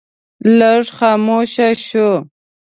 [0.57, 2.09] لږ خاموشه شو.